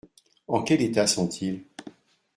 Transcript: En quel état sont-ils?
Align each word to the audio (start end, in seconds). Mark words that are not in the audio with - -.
En 0.47 0.63
quel 0.63 0.81
état 0.81 1.05
sont-ils? 1.05 1.63